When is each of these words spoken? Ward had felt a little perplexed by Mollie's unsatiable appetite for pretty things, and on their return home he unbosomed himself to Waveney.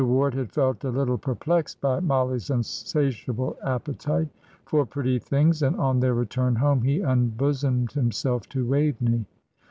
Ward 0.03 0.33
had 0.33 0.51
felt 0.51 0.83
a 0.83 0.89
little 0.89 1.19
perplexed 1.19 1.79
by 1.79 1.99
Mollie's 1.99 2.49
unsatiable 2.49 3.55
appetite 3.63 4.29
for 4.65 4.83
pretty 4.83 5.19
things, 5.19 5.61
and 5.61 5.75
on 5.75 5.99
their 5.99 6.15
return 6.15 6.55
home 6.55 6.81
he 6.81 7.01
unbosomed 7.01 7.91
himself 7.91 8.49
to 8.49 8.65
Waveney. 8.67 9.25